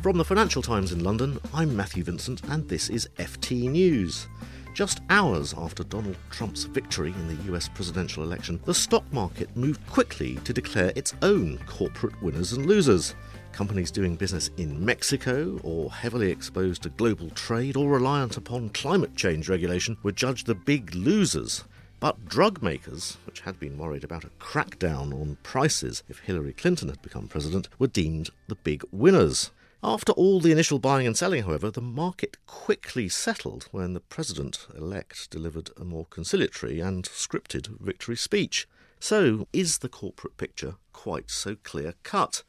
From 0.00 0.16
the 0.16 0.24
Financial 0.24 0.62
Times 0.62 0.92
in 0.92 1.02
London, 1.02 1.40
I'm 1.52 1.74
Matthew 1.74 2.04
Vincent, 2.04 2.44
and 2.44 2.68
this 2.68 2.88
is 2.88 3.08
FT 3.18 3.68
News. 3.68 4.28
Just 4.72 5.00
hours 5.10 5.54
after 5.58 5.82
Donald 5.82 6.16
Trump's 6.30 6.64
victory 6.64 7.10
in 7.10 7.26
the 7.26 7.52
US 7.52 7.68
presidential 7.68 8.22
election, 8.22 8.60
the 8.64 8.72
stock 8.72 9.02
market 9.12 9.54
moved 9.56 9.84
quickly 9.88 10.36
to 10.44 10.52
declare 10.52 10.92
its 10.94 11.14
own 11.22 11.58
corporate 11.66 12.22
winners 12.22 12.52
and 12.52 12.66
losers. 12.66 13.16
Companies 13.50 13.90
doing 13.90 14.14
business 14.14 14.50
in 14.56 14.82
Mexico, 14.82 15.58
or 15.64 15.90
heavily 15.90 16.30
exposed 16.30 16.84
to 16.84 16.90
global 16.90 17.30
trade, 17.30 17.76
or 17.76 17.90
reliant 17.90 18.36
upon 18.36 18.68
climate 18.68 19.16
change 19.16 19.48
regulation, 19.48 19.96
were 20.04 20.12
judged 20.12 20.46
the 20.46 20.54
big 20.54 20.94
losers. 20.94 21.64
But 21.98 22.28
drug 22.28 22.62
makers, 22.62 23.16
which 23.26 23.40
had 23.40 23.58
been 23.58 23.76
worried 23.76 24.04
about 24.04 24.22
a 24.22 24.30
crackdown 24.38 25.12
on 25.12 25.38
prices 25.42 26.04
if 26.08 26.20
Hillary 26.20 26.52
Clinton 26.52 26.88
had 26.88 27.02
become 27.02 27.26
president, 27.26 27.68
were 27.80 27.88
deemed 27.88 28.30
the 28.46 28.54
big 28.54 28.84
winners. 28.92 29.50
After 29.82 30.10
all 30.12 30.40
the 30.40 30.50
initial 30.50 30.80
buying 30.80 31.06
and 31.06 31.16
selling, 31.16 31.44
however, 31.44 31.70
the 31.70 31.80
market 31.80 32.36
quickly 32.46 33.08
settled 33.08 33.68
when 33.70 33.92
the 33.92 34.00
president 34.00 34.66
elect 34.76 35.30
delivered 35.30 35.70
a 35.76 35.84
more 35.84 36.06
conciliatory 36.10 36.80
and 36.80 37.04
scripted 37.04 37.68
victory 37.78 38.16
speech. 38.16 38.66
So, 38.98 39.46
is 39.52 39.78
the 39.78 39.88
corporate 39.88 40.36
picture 40.36 40.74
quite 40.92 41.30
so 41.30 41.54
clear 41.62 41.94
cut? 42.02 42.42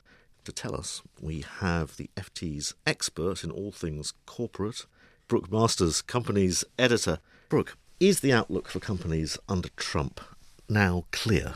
To 0.45 0.51
tell 0.51 0.75
us, 0.75 1.03
we 1.21 1.45
have 1.59 1.97
the 1.97 2.09
FT's 2.17 2.73
expert 2.87 3.43
in 3.43 3.51
all 3.51 3.71
things 3.71 4.13
corporate, 4.25 4.87
Brooke 5.27 5.51
Masters, 5.51 6.01
company's 6.01 6.63
editor. 6.79 7.19
Brooke, 7.47 7.77
is 7.99 8.21
the 8.21 8.33
outlook 8.33 8.67
for 8.67 8.79
companies 8.79 9.37
under 9.47 9.69
Trump 9.75 10.19
now 10.67 11.05
clear? 11.11 11.55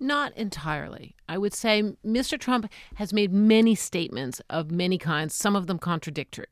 Not 0.00 0.36
entirely. 0.36 1.16
I 1.28 1.38
would 1.38 1.52
say 1.52 1.82
Mr. 2.06 2.38
Trump 2.38 2.70
has 2.94 3.12
made 3.12 3.32
many 3.32 3.74
statements 3.74 4.40
of 4.48 4.70
many 4.70 4.96
kinds, 4.96 5.34
some 5.34 5.56
of 5.56 5.66
them 5.66 5.78
contradictory. 5.78 6.46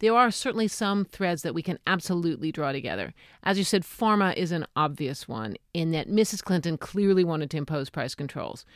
There 0.00 0.14
are 0.14 0.32
certainly 0.32 0.66
some 0.66 1.04
threads 1.04 1.42
that 1.42 1.54
we 1.54 1.62
can 1.62 1.78
absolutely 1.86 2.50
draw 2.50 2.72
together. 2.72 3.14
As 3.44 3.56
you 3.56 3.62
said, 3.62 3.84
pharma 3.84 4.34
is 4.36 4.50
an 4.50 4.66
obvious 4.74 5.28
one 5.28 5.56
in 5.72 5.92
that 5.92 6.08
Mrs. 6.08 6.42
Clinton 6.42 6.76
clearly 6.76 7.22
wanted 7.22 7.50
to 7.50 7.56
impose 7.56 7.88
price 7.88 8.16
controls. 8.16 8.66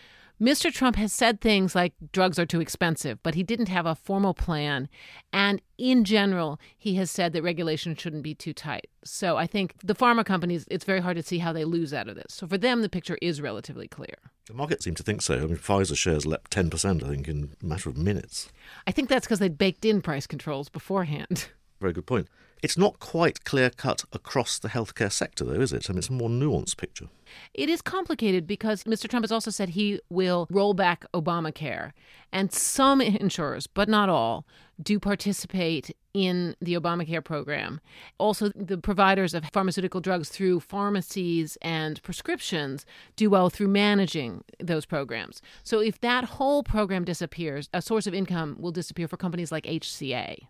Mr. 0.42 0.72
Trump 0.72 0.96
has 0.96 1.12
said 1.12 1.40
things 1.40 1.76
like 1.76 1.92
drugs 2.10 2.36
are 2.36 2.44
too 2.44 2.60
expensive, 2.60 3.22
but 3.22 3.36
he 3.36 3.44
didn't 3.44 3.68
have 3.68 3.86
a 3.86 3.94
formal 3.94 4.34
plan. 4.34 4.88
And 5.32 5.62
in 5.78 6.02
general, 6.02 6.58
he 6.76 6.96
has 6.96 7.12
said 7.12 7.32
that 7.32 7.44
regulation 7.44 7.94
shouldn't 7.94 8.24
be 8.24 8.34
too 8.34 8.52
tight. 8.52 8.88
So 9.04 9.36
I 9.36 9.46
think 9.46 9.76
the 9.84 9.94
pharma 9.94 10.26
companies, 10.26 10.66
it's 10.68 10.84
very 10.84 10.98
hard 10.98 11.16
to 11.16 11.22
see 11.22 11.38
how 11.38 11.52
they 11.52 11.64
lose 11.64 11.94
out 11.94 12.08
of 12.08 12.16
this. 12.16 12.26
So 12.30 12.48
for 12.48 12.58
them, 12.58 12.82
the 12.82 12.88
picture 12.88 13.16
is 13.22 13.40
relatively 13.40 13.86
clear. 13.86 14.16
The 14.46 14.54
market 14.54 14.82
seemed 14.82 14.96
to 14.96 15.04
think 15.04 15.22
so. 15.22 15.36
I 15.36 15.46
mean, 15.46 15.56
Pfizer 15.58 15.96
shares 15.96 16.26
leapt 16.26 16.50
10%, 16.50 17.04
I 17.04 17.08
think, 17.08 17.28
in 17.28 17.54
a 17.62 17.64
matter 17.64 17.88
of 17.88 17.96
minutes. 17.96 18.50
I 18.84 18.90
think 18.90 19.08
that's 19.08 19.26
because 19.26 19.38
they'd 19.38 19.56
baked 19.56 19.84
in 19.84 20.02
price 20.02 20.26
controls 20.26 20.68
beforehand. 20.68 21.50
Very 21.80 21.92
good 21.92 22.06
point. 22.06 22.26
It's 22.62 22.78
not 22.78 23.00
quite 23.00 23.44
clear 23.44 23.70
cut 23.70 24.04
across 24.12 24.60
the 24.60 24.68
healthcare 24.68 25.10
sector, 25.10 25.44
though, 25.44 25.60
is 25.60 25.72
it? 25.72 25.90
I 25.90 25.92
mean, 25.92 25.98
it's 25.98 26.08
a 26.08 26.12
more 26.12 26.28
nuanced 26.28 26.76
picture. 26.76 27.08
It 27.54 27.68
is 27.68 27.82
complicated 27.82 28.46
because 28.46 28.84
Mr. 28.84 29.08
Trump 29.08 29.24
has 29.24 29.32
also 29.32 29.50
said 29.50 29.70
he 29.70 29.98
will 30.10 30.46
roll 30.48 30.72
back 30.72 31.04
Obamacare. 31.12 31.90
And 32.32 32.52
some 32.52 33.00
insurers, 33.00 33.66
but 33.66 33.88
not 33.88 34.08
all, 34.08 34.46
do 34.80 35.00
participate 35.00 35.90
in 36.14 36.54
the 36.60 36.74
Obamacare 36.74 37.24
program. 37.24 37.80
Also, 38.18 38.50
the 38.54 38.78
providers 38.78 39.34
of 39.34 39.44
pharmaceutical 39.52 40.00
drugs 40.00 40.28
through 40.28 40.60
pharmacies 40.60 41.58
and 41.62 42.00
prescriptions 42.04 42.86
do 43.16 43.28
well 43.28 43.50
through 43.50 43.68
managing 43.68 44.44
those 44.60 44.86
programs. 44.86 45.42
So, 45.64 45.80
if 45.80 46.00
that 46.00 46.24
whole 46.24 46.62
program 46.62 47.04
disappears, 47.04 47.68
a 47.74 47.82
source 47.82 48.06
of 48.06 48.14
income 48.14 48.56
will 48.60 48.72
disappear 48.72 49.08
for 49.08 49.16
companies 49.16 49.50
like 49.50 49.64
HCA. 49.64 50.46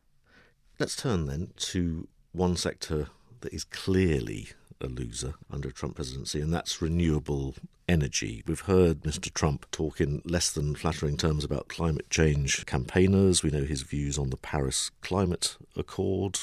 Let's 0.78 0.97
turn 0.97 1.27
then 1.27 1.51
to 1.56 2.09
one 2.33 2.56
sector 2.56 3.09
that 3.41 3.53
is 3.53 3.65
clearly 3.65 4.48
a 4.81 4.87
loser 4.87 5.35
under 5.51 5.70
Trump 5.70 5.97
presidency, 5.97 6.41
and 6.41 6.52
that's 6.52 6.83
renewable 6.83 7.55
energy. 7.89 8.42
We've 8.47 8.61
heard 8.61 9.02
Mr. 9.02 9.33
Trump 9.33 9.70
talk 9.70 10.01
in 10.01 10.23
less 10.24 10.51
than 10.51 10.74
flattering 10.74 11.17
terms 11.17 11.45
about 11.45 11.69
climate 11.69 12.08
change 12.11 12.64
campaigners. 12.67 13.42
We 13.42 13.51
know 13.51 13.64
his 13.64 13.83
views 13.83 14.19
on 14.19 14.30
the 14.30 14.36
Paris 14.36 14.91
Climate 15.02 15.57
Accord. 15.77 16.39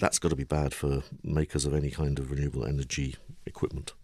That's 0.00 0.18
got 0.18 0.30
to 0.30 0.36
be 0.36 0.44
bad 0.44 0.74
for 0.74 1.02
makers 1.22 1.64
of 1.64 1.72
any 1.72 1.90
kind 1.90 2.18
of 2.18 2.30
renewable 2.30 2.66
energy 2.66 3.16
equipment. 3.46 3.94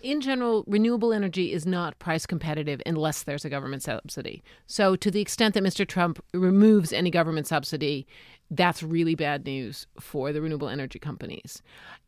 In 0.00 0.22
general, 0.22 0.64
renewable 0.66 1.12
energy 1.12 1.52
is 1.52 1.66
not 1.66 1.98
price 1.98 2.24
competitive 2.24 2.80
unless 2.86 3.22
there's 3.22 3.44
a 3.44 3.50
government 3.50 3.82
subsidy. 3.82 4.42
So, 4.66 4.96
to 4.96 5.10
the 5.10 5.20
extent 5.20 5.54
that 5.54 5.62
Mr. 5.62 5.86
Trump 5.86 6.24
removes 6.32 6.92
any 6.92 7.10
government 7.10 7.46
subsidy, 7.46 8.06
that's 8.50 8.82
really 8.82 9.14
bad 9.14 9.44
news 9.44 9.86
for 10.00 10.32
the 10.32 10.40
renewable 10.40 10.68
energy 10.68 10.98
companies. 10.98 11.62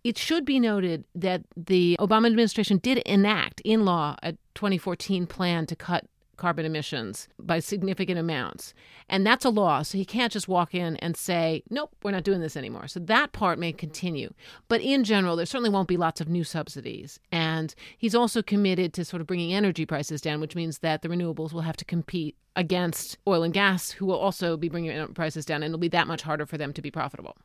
It 0.05 0.17
should 0.17 0.45
be 0.45 0.59
noted 0.59 1.05
that 1.15 1.43
the 1.57 1.97
Obama 2.01 2.27
administration 2.27 2.79
did 2.79 2.99
enact 2.99 3.61
in 3.61 3.85
law 3.85 4.17
a 4.23 4.33
2014 4.55 5.27
plan 5.27 5.67
to 5.67 5.77
cut 5.77 6.07
carbon 6.37 6.65
emissions 6.65 7.29
by 7.39 7.59
significant 7.59 8.19
amounts. 8.19 8.75
And 9.09 9.27
that's 9.27 9.45
a 9.45 9.51
law. 9.51 9.83
So 9.83 9.99
he 9.99 10.05
can't 10.05 10.33
just 10.33 10.49
walk 10.49 10.75
in 10.75 10.97
and 10.97 11.17
say, 11.17 11.63
nope, 11.71 11.95
we're 12.03 12.11
not 12.11 12.25
doing 12.25 12.41
this 12.41 12.57
anymore. 12.57 12.89
So 12.89 13.01
that 13.01 13.33
part 13.33 13.59
may 13.59 13.73
continue. 13.73 14.33
But 14.69 14.81
in 14.81 15.05
general, 15.05 15.37
there 15.37 15.47
certainly 15.47 15.71
won't 15.71 15.89
be 15.89 15.97
lots 15.97 16.21
of 16.21 16.29
new 16.29 16.45
subsidies. 16.45 17.21
And 17.31 17.75
he's 17.97 18.15
also 18.15 18.43
committed 18.43 18.93
to 18.95 19.05
sort 19.05 19.21
of 19.21 19.27
bringing 19.27 19.53
energy 19.53 19.87
prices 19.87 20.21
down, 20.21 20.41
which 20.41 20.57
means 20.57 20.79
that 20.79 21.03
the 21.03 21.09
renewables 21.09 21.53
will 21.53 21.61
have 21.63 21.77
to 21.77 21.85
compete 21.85 22.37
against 22.57 23.19
oil 23.27 23.43
and 23.43 23.55
gas, 23.55 23.91
who 23.91 24.07
will 24.07 24.19
also 24.19 24.57
be 24.57 24.69
bringing 24.69 25.07
prices 25.09 25.45
down. 25.45 25.63
And 25.63 25.71
it'll 25.71 25.79
be 25.79 25.89
that 25.89 26.07
much 26.07 26.23
harder 26.23 26.47
for 26.47 26.59
them 26.59 26.73
to 26.73 26.83
be 26.83 26.91
profitable. 26.91 27.37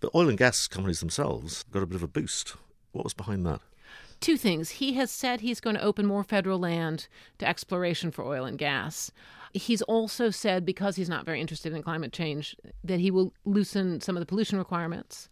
But 0.00 0.14
oil 0.14 0.28
and 0.28 0.38
gas 0.38 0.68
companies 0.68 1.00
themselves 1.00 1.64
got 1.70 1.82
a 1.82 1.86
bit 1.86 1.96
of 1.96 2.02
a 2.02 2.08
boost. 2.08 2.56
What 2.92 3.04
was 3.04 3.14
behind 3.14 3.44
that? 3.46 3.60
Two 4.20 4.36
things. 4.36 4.70
He 4.70 4.94
has 4.94 5.10
said 5.10 5.40
he's 5.40 5.60
going 5.60 5.76
to 5.76 5.82
open 5.82 6.06
more 6.06 6.24
federal 6.24 6.58
land 6.58 7.08
to 7.38 7.48
exploration 7.48 8.10
for 8.10 8.24
oil 8.24 8.44
and 8.44 8.58
gas. 8.58 9.10
He's 9.52 9.82
also 9.82 10.30
said, 10.30 10.64
because 10.64 10.96
he's 10.96 11.08
not 11.08 11.24
very 11.24 11.40
interested 11.40 11.72
in 11.72 11.82
climate 11.82 12.12
change, 12.12 12.56
that 12.82 13.00
he 13.00 13.10
will 13.10 13.32
loosen 13.44 14.00
some 14.00 14.16
of 14.16 14.20
the 14.20 14.26
pollution 14.26 14.58
requirements. 14.58 15.28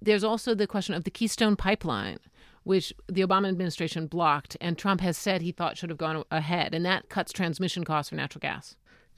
There's 0.00 0.24
also 0.24 0.54
the 0.54 0.66
question 0.66 0.94
of 0.94 1.04
the 1.04 1.10
Keystone 1.10 1.56
Pipeline, 1.56 2.18
which 2.62 2.92
the 3.08 3.22
Obama 3.22 3.48
administration 3.48 4.06
blocked, 4.06 4.56
and 4.60 4.78
Trump 4.78 5.00
has 5.00 5.16
said 5.16 5.42
he 5.42 5.52
thought 5.52 5.76
should 5.76 5.90
have 5.90 5.98
gone 5.98 6.24
ahead, 6.30 6.74
and 6.74 6.84
that 6.86 7.08
cuts 7.08 7.32
transmission 7.32 7.84
costs 7.84 8.10
for 8.10 8.16
natural 8.16 8.40
gas 8.40 8.76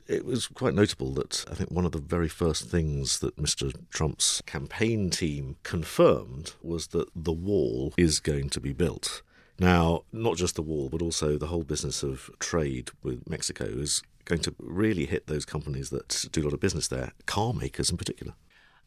it 0.08 0.24
was 0.24 0.46
quite 0.46 0.74
notable 0.74 1.12
that 1.14 1.44
I 1.50 1.54
think 1.54 1.70
one 1.70 1.84
of 1.84 1.92
the 1.92 1.98
very 1.98 2.28
first 2.28 2.68
things 2.68 3.18
that 3.20 3.36
Mr. 3.36 3.74
Trump's 3.90 4.42
campaign 4.46 5.10
team 5.10 5.56
confirmed 5.62 6.54
was 6.62 6.88
that 6.88 7.08
the 7.14 7.32
wall 7.32 7.92
is 7.96 8.20
going 8.20 8.50
to 8.50 8.60
be 8.60 8.72
built. 8.72 9.22
Now, 9.58 10.02
not 10.12 10.36
just 10.36 10.54
the 10.54 10.62
wall, 10.62 10.88
but 10.88 11.02
also 11.02 11.38
the 11.38 11.46
whole 11.46 11.62
business 11.62 12.02
of 12.02 12.30
trade 12.38 12.90
with 13.02 13.28
Mexico 13.28 13.64
is 13.64 14.02
going 14.24 14.42
to 14.42 14.54
really 14.58 15.06
hit 15.06 15.26
those 15.26 15.44
companies 15.44 15.90
that 15.90 16.26
do 16.30 16.42
a 16.42 16.44
lot 16.44 16.52
of 16.52 16.60
business 16.60 16.88
there, 16.88 17.12
car 17.26 17.54
makers 17.54 17.90
in 17.90 17.96
particular. 17.96 18.34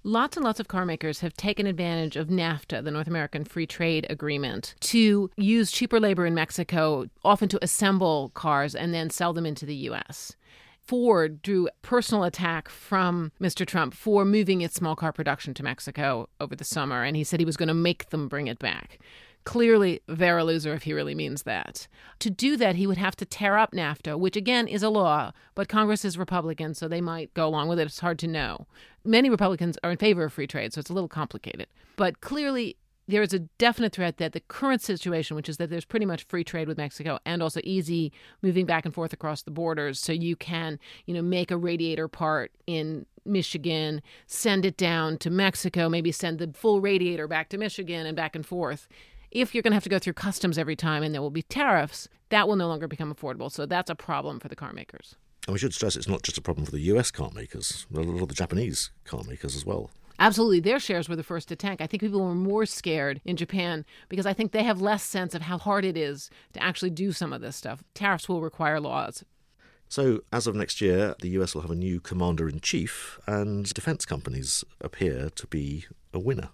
Lots 0.03 0.37
and 0.37 0.45
lots 0.45 0.61
of 0.61 0.69
car 0.69 0.85
makers 0.85 1.19
have 1.19 1.33
taken 1.33 1.67
advantage 1.67 2.15
of 2.15 2.27
NAFTA, 2.27 2.83
the 2.83 2.91
North 2.91 3.07
American 3.07 3.43
Free 3.43 3.67
Trade 3.67 4.07
Agreement, 4.09 4.75
to 4.81 5.29
use 5.35 5.71
cheaper 5.71 5.99
labor 5.99 6.25
in 6.25 6.33
Mexico, 6.33 7.09
often 7.25 7.49
to 7.49 7.59
assemble 7.61 8.29
cars 8.33 8.75
and 8.75 8.93
then 8.93 9.09
sell 9.09 9.33
them 9.33 9.45
into 9.45 9.65
the 9.65 9.75
U.S. 9.75 10.37
Ford 10.89 11.43
drew 11.43 11.69
personal 11.83 12.23
attack 12.23 12.67
from 12.67 13.31
Mr. 13.39 13.63
Trump 13.63 13.93
for 13.93 14.25
moving 14.25 14.61
its 14.61 14.73
small 14.73 14.95
car 14.95 15.13
production 15.13 15.53
to 15.53 15.61
Mexico 15.61 16.27
over 16.39 16.55
the 16.55 16.63
summer, 16.63 17.03
and 17.03 17.15
he 17.15 17.23
said 17.23 17.39
he 17.39 17.45
was 17.45 17.57
going 17.57 17.67
to 17.67 17.75
make 17.75 18.09
them 18.09 18.27
bring 18.27 18.47
it 18.47 18.57
back. 18.57 18.97
Clearly, 19.43 20.01
they're 20.07 20.39
a 20.39 20.43
loser 20.43 20.73
if 20.73 20.81
he 20.81 20.93
really 20.93 21.13
means 21.13 21.43
that. 21.43 21.87
To 22.17 22.31
do 22.31 22.57
that, 22.57 22.73
he 22.73 22.87
would 22.87 22.97
have 22.97 23.15
to 23.17 23.25
tear 23.25 23.55
up 23.55 23.71
NAFTA, 23.71 24.17
which 24.17 24.35
again 24.35 24.67
is 24.67 24.81
a 24.81 24.89
law, 24.89 25.31
but 25.53 25.69
Congress 25.69 26.03
is 26.03 26.17
Republican, 26.17 26.73
so 26.73 26.87
they 26.87 27.01
might 27.01 27.31
go 27.35 27.45
along 27.45 27.67
with 27.67 27.77
it. 27.79 27.85
It's 27.85 27.99
hard 27.99 28.17
to 28.19 28.27
know. 28.27 28.65
Many 29.05 29.29
Republicans 29.29 29.77
are 29.83 29.91
in 29.91 29.97
favor 29.97 30.23
of 30.23 30.33
free 30.33 30.47
trade, 30.47 30.73
so 30.73 30.79
it's 30.79 30.89
a 30.89 30.93
little 30.93 31.07
complicated. 31.07 31.67
But 31.97 32.21
clearly, 32.21 32.77
there 33.09 33.23
is 33.23 33.33
a 33.33 33.39
definite 33.39 33.93
threat 33.93 34.17
that 34.17 34.33
the 34.33 34.39
current 34.39 34.81
situation, 34.81 35.35
which 35.35 35.49
is 35.49 35.57
that 35.57 35.71
there's 35.71 35.83
pretty 35.83 36.05
much 36.05 36.23
free 36.25 36.43
trade 36.43 36.67
with 36.67 36.77
Mexico 36.77 37.17
and 37.25 37.41
also 37.41 37.59
easy 37.63 38.11
moving 38.43 38.67
back 38.67 38.85
and 38.85 38.93
forth 38.93 39.13
across 39.13 39.41
the 39.41 39.51
borders, 39.51 39.99
so 39.99 40.13
you 40.13 40.35
can, 40.35 40.79
you 41.07 41.15
know, 41.15 41.21
make 41.21 41.49
a 41.49 41.57
radiator 41.57 42.07
part 42.07 42.51
in 42.67 43.07
Michigan, 43.25 44.03
send 44.27 44.63
it 44.63 44.77
down 44.77 45.17
to 45.17 45.31
Mexico, 45.31 45.89
maybe 45.89 46.11
send 46.11 46.37
the 46.37 46.53
full 46.53 46.81
radiator 46.81 47.27
back 47.27 47.49
to 47.49 47.57
Michigan 47.57 48.05
and 48.05 48.15
back 48.15 48.35
and 48.35 48.45
forth. 48.45 48.87
If 49.31 49.55
you're 49.55 49.63
going 49.63 49.71
to 49.71 49.75
have 49.75 49.83
to 49.83 49.89
go 49.89 49.99
through 49.99 50.13
customs 50.13 50.59
every 50.59 50.75
time 50.75 51.01
and 51.01 51.13
there 51.13 51.21
will 51.21 51.31
be 51.31 51.43
tariffs, 51.43 52.09
that 52.29 52.47
will 52.47 52.55
no 52.55 52.67
longer 52.67 52.87
become 52.87 53.13
affordable. 53.13 53.51
So 53.51 53.65
that's 53.65 53.89
a 53.89 53.95
problem 53.95 54.39
for 54.39 54.49
the 54.49 54.55
car 54.55 54.71
makers. 54.71 55.15
And 55.47 55.53
we 55.53 55.59
should 55.59 55.73
stress 55.73 55.95
it's 55.95 56.07
not 56.07 56.21
just 56.21 56.37
a 56.37 56.41
problem 56.41 56.65
for 56.65 56.71
the 56.71 56.81
US 56.93 57.09
car 57.09 57.31
makers, 57.33 57.87
but 57.89 58.01
a 58.01 58.03
lot 58.03 58.21
of 58.21 58.27
the 58.27 58.35
Japanese 58.35 58.91
car 59.03 59.23
makers 59.27 59.55
as 59.55 59.65
well. 59.65 59.89
Absolutely. 60.19 60.59
Their 60.59 60.79
shares 60.79 61.07
were 61.07 61.15
the 61.15 61.23
first 61.23 61.47
to 61.47 61.55
tank. 61.55 61.79
I 61.79 61.87
think 61.87 62.01
people 62.01 62.21
were 62.21 62.35
more 62.35 62.65
scared 62.65 63.21
in 63.23 63.37
Japan 63.37 63.85
because 64.09 64.25
I 64.25 64.33
think 64.33 64.51
they 64.51 64.63
have 64.63 64.81
less 64.81 65.01
sense 65.01 65.33
of 65.33 65.43
how 65.43 65.57
hard 65.57 65.85
it 65.85 65.95
is 65.95 66.29
to 66.53 66.61
actually 66.61 66.89
do 66.89 67.11
some 67.13 67.31
of 67.31 67.41
this 67.41 67.55
stuff. 67.55 67.83
Tariffs 67.93 68.27
will 68.27 68.41
require 68.41 68.79
laws. 68.79 69.23
So, 69.87 70.19
as 70.31 70.45
of 70.45 70.55
next 70.55 70.81
year, 70.81 71.15
the 71.21 71.29
US 71.29 71.55
will 71.55 71.61
have 71.61 71.71
a 71.71 71.75
new 71.75 71.99
commander 71.99 72.47
in 72.47 72.59
chief, 72.59 73.19
and 73.25 73.73
defense 73.73 74.05
companies 74.05 74.63
appear 74.81 75.31
to 75.31 75.47
be 75.47 75.85
a 76.13 76.19
winner. 76.19 76.49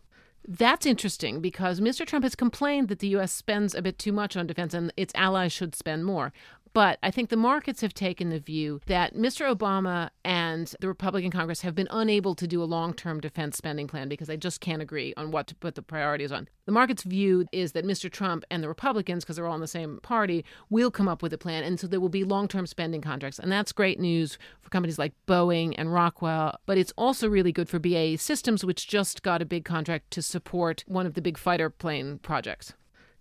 That's 0.47 0.85
interesting 0.85 1.41
because 1.41 1.81
Mr. 1.81 2.05
Trump 2.05 2.23
has 2.23 2.35
complained 2.35 2.87
that 2.89 2.99
the 2.99 3.09
U.S. 3.09 3.33
spends 3.33 3.73
a 3.73 3.81
bit 3.81 3.97
too 3.97 4.11
much 4.11 4.37
on 4.37 4.45
defense 4.45 4.75
and 4.75 4.93
its 4.95 5.11
allies 5.15 5.51
should 5.51 5.75
spend 5.75 6.05
more. 6.05 6.31
But 6.75 6.99
I 7.01 7.09
think 7.09 7.29
the 7.29 7.37
markets 7.37 7.79
have 7.79 7.93
taken 7.93 8.31
the 8.31 8.39
view 8.39 8.81
that 8.87 9.15
Mr. 9.15 9.49
Obama 9.49 10.09
and 10.25 10.75
the 10.81 10.89
Republican 10.89 11.31
Congress 11.31 11.61
have 11.61 11.73
been 11.73 11.87
unable 11.89 12.35
to 12.35 12.45
do 12.45 12.61
a 12.61 12.65
long 12.65 12.93
term 12.93 13.21
defense 13.21 13.55
spending 13.55 13.87
plan 13.87 14.09
because 14.09 14.27
they 14.27 14.35
just 14.35 14.59
can't 14.59 14.81
agree 14.81 15.13
on 15.15 15.31
what 15.31 15.47
to 15.47 15.55
put 15.55 15.75
the 15.75 15.81
priorities 15.81 16.33
on. 16.33 16.49
The 16.65 16.73
market's 16.73 17.03
view 17.03 17.45
is 17.53 17.71
that 17.71 17.85
Mr. 17.85 18.11
Trump 18.11 18.43
and 18.51 18.61
the 18.61 18.67
Republicans, 18.67 19.23
because 19.23 19.37
they're 19.37 19.47
all 19.47 19.55
in 19.55 19.61
the 19.61 19.67
same 19.67 20.01
party, 20.03 20.43
will 20.69 20.91
come 20.91 21.07
up 21.07 21.23
with 21.23 21.31
a 21.31 21.37
plan. 21.37 21.63
And 21.63 21.79
so 21.79 21.87
there 21.87 22.01
will 22.01 22.09
be 22.09 22.25
long 22.25 22.49
term 22.49 22.67
spending 22.67 22.99
contracts. 22.99 23.39
And 23.39 23.49
that's 23.49 23.71
great 23.71 23.97
news 23.97 24.37
for 24.59 24.69
companies 24.69 24.99
like 24.99 25.13
Boeing 25.29 25.75
and 25.77 25.93
Rockwell. 25.93 26.59
But 26.65 26.77
it's 26.77 26.91
also 26.97 27.29
really 27.29 27.53
good 27.53 27.69
for 27.69 27.79
BAE 27.79 28.17
Systems, 28.17 28.65
which 28.65 28.85
just 28.85 29.23
got 29.23 29.41
a 29.41 29.45
big 29.45 29.63
contract 29.63 30.11
to 30.11 30.21
support 30.21 30.83
one 30.87 31.05
of 31.05 31.13
the 31.13 31.21
big 31.21 31.37
fighter 31.37 31.69
plane 31.69 32.19
projects. 32.19 32.73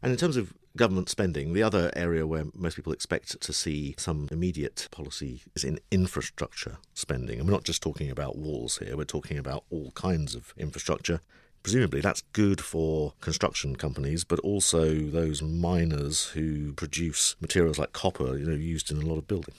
And 0.05 0.13
in 0.13 0.19
terms 0.19 0.37
of 0.37 0.53
government 0.77 1.09
spending, 1.09 1.55
the 1.55 1.63
other 1.63 1.91
area 1.97 2.27
where 2.27 2.45
most 2.53 2.77
people 2.77 2.93
expect 2.93 3.41
to 3.41 3.53
see 3.55 3.95
some 3.97 4.29
immediate 4.31 4.87
policy 4.91 5.41
is 5.55 5.65
in 5.65 5.81
infrastructure 5.91 6.77
spending. 6.93 7.39
And 7.39 7.49
we're 7.49 7.55
not 7.55 7.65
just 7.65 7.83
talking 7.83 8.11
about 8.11 8.37
walls 8.37 8.77
here, 8.77 8.99
we're 8.99 9.05
talking 9.05 9.39
about 9.39 9.65
all 9.71 9.93
kinds 9.93 10.35
of 10.35 10.53
infrastructure. 10.59 11.23
Presumably, 11.63 12.03
that's 12.03 12.21
good 12.35 12.61
for 12.61 13.15
construction 13.23 13.77
companies, 13.77 14.25
but 14.25 14.41
also 14.41 14.95
those 14.95 15.41
miners 15.41 16.27
who 16.27 16.75
produce 16.75 17.35
materials 17.41 17.79
like 17.79 17.95
copper, 17.95 18.37
you 18.37 18.45
know, 18.45 18.55
used 18.55 18.91
in 18.91 18.99
a 18.99 19.07
lot 19.07 19.17
of 19.17 19.27
building. 19.27 19.55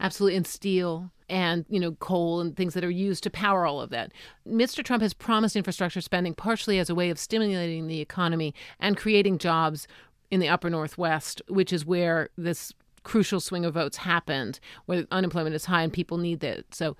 Absolutely, 0.00 0.36
and 0.36 0.46
steel 0.46 1.10
and 1.28 1.64
you 1.68 1.80
know 1.80 1.92
coal 1.92 2.40
and 2.40 2.56
things 2.56 2.74
that 2.74 2.84
are 2.84 2.90
used 2.90 3.22
to 3.22 3.30
power 3.30 3.64
all 3.64 3.80
of 3.80 3.90
that. 3.90 4.12
Mr. 4.46 4.84
Trump 4.84 5.02
has 5.02 5.14
promised 5.14 5.56
infrastructure 5.56 6.00
spending 6.00 6.34
partially 6.34 6.78
as 6.78 6.90
a 6.90 6.94
way 6.94 7.10
of 7.10 7.18
stimulating 7.18 7.86
the 7.86 8.00
economy 8.00 8.54
and 8.78 8.96
creating 8.96 9.38
jobs 9.38 9.86
in 10.30 10.40
the 10.40 10.48
upper 10.48 10.70
northwest, 10.70 11.42
which 11.48 11.72
is 11.72 11.86
where 11.86 12.28
this 12.36 12.72
crucial 13.02 13.40
swing 13.40 13.64
of 13.64 13.74
votes 13.74 13.98
happened, 13.98 14.60
where 14.86 15.06
unemployment 15.10 15.54
is 15.54 15.66
high 15.66 15.82
and 15.82 15.92
people 15.92 16.18
need 16.18 16.40
that. 16.40 16.74
So 16.74 16.96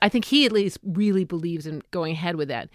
I 0.00 0.08
think 0.08 0.26
he 0.26 0.46
at 0.46 0.52
least 0.52 0.78
really 0.82 1.24
believes 1.24 1.66
in 1.66 1.82
going 1.90 2.12
ahead 2.12 2.36
with 2.36 2.48
that. 2.48 2.68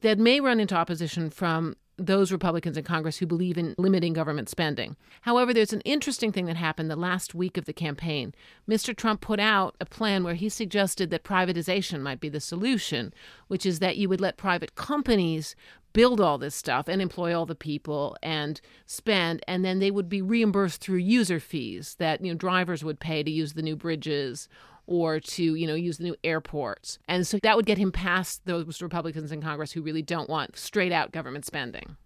That 0.00 0.18
may 0.18 0.40
run 0.40 0.60
into 0.60 0.76
opposition 0.76 1.30
from 1.30 1.76
those 1.98 2.32
Republicans 2.32 2.76
in 2.76 2.84
Congress 2.84 3.18
who 3.18 3.26
believe 3.26 3.58
in 3.58 3.74
limiting 3.76 4.12
government 4.12 4.48
spending. 4.48 4.96
However, 5.22 5.52
there's 5.52 5.72
an 5.72 5.80
interesting 5.82 6.32
thing 6.32 6.46
that 6.46 6.56
happened 6.56 6.90
the 6.90 6.96
last 6.96 7.34
week 7.34 7.56
of 7.56 7.64
the 7.64 7.72
campaign. 7.72 8.34
Mr. 8.68 8.96
Trump 8.96 9.20
put 9.20 9.40
out 9.40 9.74
a 9.80 9.84
plan 9.84 10.22
where 10.22 10.34
he 10.34 10.48
suggested 10.48 11.10
that 11.10 11.24
privatization 11.24 12.00
might 12.00 12.20
be 12.20 12.28
the 12.28 12.40
solution, 12.40 13.12
which 13.48 13.66
is 13.66 13.80
that 13.80 13.96
you 13.96 14.08
would 14.08 14.20
let 14.20 14.36
private 14.36 14.76
companies 14.76 15.56
build 15.92 16.20
all 16.20 16.38
this 16.38 16.54
stuff 16.54 16.86
and 16.86 17.02
employ 17.02 17.36
all 17.36 17.46
the 17.46 17.54
people 17.54 18.16
and 18.22 18.60
spend 18.86 19.42
and 19.48 19.64
then 19.64 19.78
they 19.78 19.90
would 19.90 20.08
be 20.08 20.20
reimbursed 20.20 20.80
through 20.80 20.98
user 20.98 21.40
fees 21.40 21.96
that 21.98 22.22
you 22.22 22.30
know 22.30 22.36
drivers 22.36 22.84
would 22.84 23.00
pay 23.00 23.22
to 23.22 23.30
use 23.30 23.54
the 23.54 23.62
new 23.62 23.74
bridges 23.74 24.48
or 24.88 25.20
to 25.20 25.54
you 25.54 25.66
know 25.66 25.74
use 25.74 25.98
the 25.98 26.04
new 26.04 26.16
airports 26.24 26.98
and 27.06 27.26
so 27.26 27.38
that 27.42 27.54
would 27.54 27.66
get 27.66 27.78
him 27.78 27.92
past 27.92 28.44
those 28.46 28.82
republicans 28.82 29.30
in 29.30 29.40
congress 29.40 29.72
who 29.72 29.82
really 29.82 30.02
don't 30.02 30.28
want 30.28 30.56
straight 30.56 30.90
out 30.90 31.12
government 31.12 31.44
spending 31.44 31.96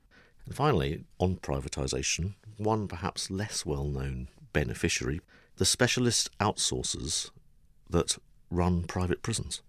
and 0.44 0.54
finally 0.54 1.04
on 1.18 1.36
privatization 1.36 2.34
one 2.58 2.86
perhaps 2.86 3.30
less 3.30 3.64
well 3.64 3.84
known 3.84 4.28
beneficiary 4.52 5.20
the 5.56 5.64
specialist 5.64 6.36
outsourcers 6.38 7.30
that 7.88 8.18
run 8.50 8.82
private 8.82 9.22
prisons 9.22 9.62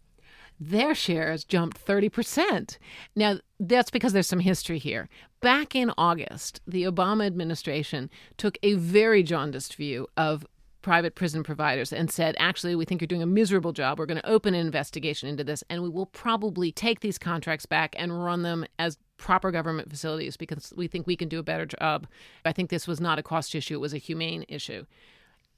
their 0.60 0.96
shares 0.96 1.44
jumped 1.44 1.84
30%. 1.84 2.78
Now, 3.16 3.40
that's 3.60 3.90
because 3.90 4.14
there's 4.14 4.28
some 4.28 4.40
history 4.40 4.78
here. 4.78 5.10
Back 5.42 5.76
in 5.76 5.92
August, 5.98 6.62
the 6.66 6.84
Obama 6.84 7.26
administration 7.26 8.10
took 8.38 8.58
a 8.64 8.76
very 8.76 9.24
jaundiced 9.24 9.76
view 9.76 10.08
of 10.16 10.46
private 10.84 11.16
prison 11.16 11.42
providers 11.42 11.92
and 11.92 12.12
said, 12.12 12.36
actually, 12.38 12.76
we 12.76 12.86
think 12.86 13.02
you're 13.02 13.08
doing 13.08 13.24
a 13.24 13.26
miserable 13.26 13.72
job. 13.72 13.98
We're 13.98 14.06
going 14.06 14.22
to 14.22 14.30
open 14.30 14.54
an 14.54 14.64
investigation 14.64 15.28
into 15.28 15.44
this, 15.44 15.64
and 15.70 15.82
we 15.82 15.90
will 15.90 16.06
probably 16.06 16.72
take 16.72 17.00
these 17.00 17.18
contracts 17.18 17.66
back 17.66 17.96
and 17.98 18.24
run 18.24 18.44
them 18.44 18.66
as 18.78 19.00
proper 19.18 19.50
government 19.50 19.90
facilities 19.90 20.38
because 20.38 20.72
we 20.76 20.88
think 20.88 21.08
we 21.08 21.16
can 21.16 21.30
do 21.30 21.40
a 21.40 21.44
better 21.44 21.66
job. 21.66 22.06
I 22.46 22.52
think 22.52 22.70
this 22.70 22.88
was 22.88 23.02
not 23.02 23.18
a 23.18 23.24
cost 23.24 23.56
issue, 23.56 23.76
it 23.76 23.82
was 23.82 23.94
a 23.94 23.98
humane 23.98 24.46
issue. 24.48 24.86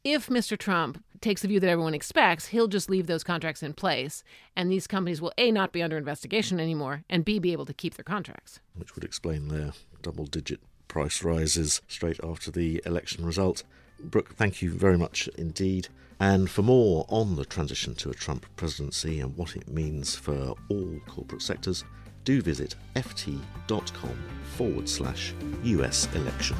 If 0.05 0.27
Mr. 0.27 0.55
Trump 0.55 1.03
takes 1.19 1.41
the 1.41 1.47
view 1.47 1.59
that 1.59 1.69
everyone 1.69 1.95
expects, 1.95 2.47
he'll 2.47 2.67
just 2.67 2.91
leave 2.91 3.07
those 3.07 3.23
contracts 3.23 3.63
in 3.63 3.73
place, 3.73 4.23
and 4.55 4.71
these 4.71 4.85
companies 4.85 5.19
will 5.19 5.33
A, 5.39 5.51
not 5.51 5.71
be 5.71 5.81
under 5.81 5.97
investigation 5.97 6.59
anymore, 6.59 7.03
and 7.09 7.25
B, 7.25 7.39
be 7.39 7.53
able 7.53 7.65
to 7.65 7.73
keep 7.73 7.95
their 7.95 8.03
contracts. 8.03 8.59
Which 8.75 8.93
would 8.93 9.03
explain 9.03 9.47
their 9.47 9.71
double 10.03 10.27
digit 10.27 10.59
price 10.87 11.23
rises 11.23 11.81
straight 11.87 12.19
after 12.23 12.51
the 12.51 12.83
election 12.85 13.25
result. 13.25 13.63
Brooke, 13.99 14.35
thank 14.35 14.61
you 14.61 14.71
very 14.71 14.97
much 14.97 15.27
indeed. 15.37 15.87
And 16.19 16.49
for 16.49 16.61
more 16.61 17.05
on 17.09 17.35
the 17.35 17.45
transition 17.45 17.95
to 17.95 18.09
a 18.09 18.13
Trump 18.13 18.45
presidency 18.55 19.19
and 19.19 19.35
what 19.35 19.55
it 19.55 19.67
means 19.67 20.15
for 20.15 20.55
all 20.69 20.99
corporate 21.07 21.41
sectors, 21.41 21.83
do 22.23 22.41
visit 22.41 22.75
ft.com 22.95 24.17
forward 24.55 24.87
slash 24.87 25.33
US 25.63 26.07
election. 26.15 26.57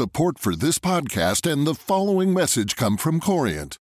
Support 0.00 0.38
for 0.38 0.56
this 0.56 0.78
podcast 0.78 1.50
and 1.50 1.66
the 1.66 1.74
following 1.74 2.32
message 2.32 2.74
come 2.74 2.96
from 2.96 3.20
Corient. 3.20 3.79